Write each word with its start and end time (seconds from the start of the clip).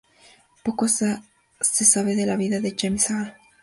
Poco 0.63 0.87
se 0.87 1.21
sabe 1.61 2.15
de 2.15 2.25
la 2.25 2.35
vida 2.35 2.59
de 2.59 2.75
James 2.75 3.11
Hall. 3.11 3.35